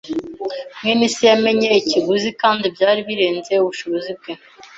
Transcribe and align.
mwene 0.79 1.05
se 1.13 1.21
yamenye 1.31 1.69
ikiguzi 1.81 2.29
kandi 2.41 2.65
byari 2.75 2.99
birenze 3.07 3.51
ubushobozi 3.63 4.11
bwe. 4.17 4.33